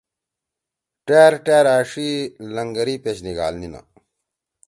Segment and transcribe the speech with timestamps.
[1.07, 2.09] ٹأر ٹأر أݜی
[2.55, 3.81] لنگری پیش نیِگھالنیِنا